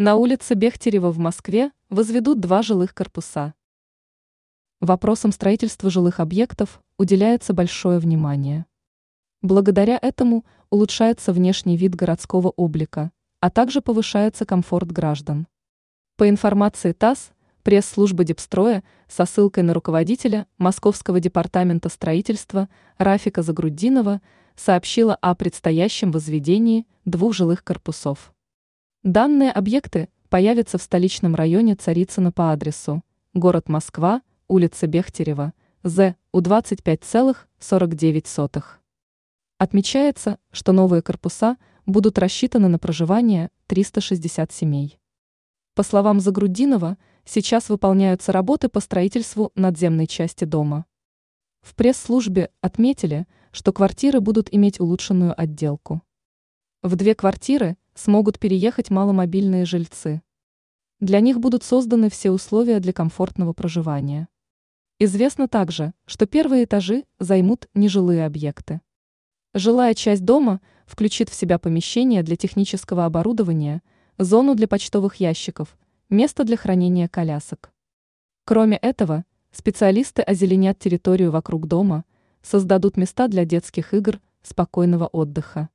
На 0.00 0.14
улице 0.14 0.54
Бехтерева 0.54 1.10
в 1.10 1.18
Москве 1.18 1.72
возведут 1.90 2.38
два 2.38 2.62
жилых 2.62 2.94
корпуса. 2.94 3.54
Вопросам 4.78 5.32
строительства 5.32 5.90
жилых 5.90 6.20
объектов 6.20 6.80
уделяется 6.98 7.52
большое 7.52 7.98
внимание. 7.98 8.66
Благодаря 9.42 9.98
этому 10.00 10.44
улучшается 10.70 11.32
внешний 11.32 11.76
вид 11.76 11.96
городского 11.96 12.50
облика, 12.50 13.10
а 13.40 13.50
также 13.50 13.80
повышается 13.80 14.46
комфорт 14.46 14.92
граждан. 14.92 15.48
По 16.16 16.28
информации 16.28 16.92
ТАСС, 16.92 17.32
пресс-служба 17.64 18.22
Депстроя 18.22 18.84
со 19.08 19.24
ссылкой 19.24 19.64
на 19.64 19.74
руководителя 19.74 20.46
Московского 20.58 21.18
департамента 21.18 21.88
строительства 21.88 22.68
Рафика 22.98 23.42
Загруддинова 23.42 24.20
сообщила 24.54 25.16
о 25.16 25.34
предстоящем 25.34 26.12
возведении 26.12 26.86
двух 27.04 27.34
жилых 27.34 27.64
корпусов. 27.64 28.32
Данные 29.08 29.50
объекты 29.52 30.08
появятся 30.28 30.76
в 30.76 30.82
столичном 30.82 31.34
районе 31.34 31.74
Царицына 31.76 32.30
по 32.30 32.52
адресу 32.52 33.02
город 33.32 33.70
Москва, 33.70 34.20
улица 34.48 34.86
Бехтерева, 34.86 35.54
З, 35.82 36.14
у 36.30 36.42
25,49. 36.42 38.62
Отмечается, 39.56 40.38
что 40.50 40.72
новые 40.72 41.00
корпуса 41.00 41.56
будут 41.86 42.18
рассчитаны 42.18 42.68
на 42.68 42.78
проживание 42.78 43.48
360 43.68 44.52
семей. 44.52 45.00
По 45.74 45.82
словам 45.82 46.20
Загрудинова, 46.20 46.98
сейчас 47.24 47.70
выполняются 47.70 48.32
работы 48.32 48.68
по 48.68 48.80
строительству 48.80 49.52
надземной 49.54 50.06
части 50.06 50.44
дома. 50.44 50.84
В 51.62 51.74
пресс-службе 51.74 52.50
отметили, 52.60 53.26
что 53.52 53.72
квартиры 53.72 54.20
будут 54.20 54.52
иметь 54.52 54.80
улучшенную 54.80 55.32
отделку. 55.40 56.02
В 56.82 56.94
две 56.94 57.14
квартиры 57.14 57.78
смогут 57.98 58.38
переехать 58.38 58.90
маломобильные 58.90 59.64
жильцы. 59.64 60.22
Для 61.00 61.18
них 61.18 61.40
будут 61.40 61.64
созданы 61.64 62.08
все 62.10 62.30
условия 62.30 62.78
для 62.78 62.92
комфортного 62.92 63.52
проживания. 63.52 64.28
Известно 65.00 65.48
также, 65.48 65.92
что 66.06 66.26
первые 66.26 66.62
этажи 66.62 67.04
займут 67.18 67.66
нежилые 67.74 68.24
объекты. 68.24 68.80
Жилая 69.52 69.94
часть 69.94 70.24
дома 70.24 70.60
включит 70.86 71.28
в 71.28 71.34
себя 71.34 71.58
помещение 71.58 72.22
для 72.22 72.36
технического 72.36 73.04
оборудования, 73.04 73.82
зону 74.16 74.54
для 74.54 74.68
почтовых 74.68 75.16
ящиков, 75.16 75.76
место 76.08 76.44
для 76.44 76.56
хранения 76.56 77.08
колясок. 77.08 77.72
Кроме 78.44 78.76
этого, 78.76 79.24
специалисты 79.50 80.22
озеленят 80.22 80.78
территорию 80.78 81.32
вокруг 81.32 81.66
дома, 81.66 82.04
создадут 82.42 82.96
места 82.96 83.26
для 83.26 83.44
детских 83.44 83.92
игр, 83.92 84.20
спокойного 84.42 85.08
отдыха. 85.08 85.68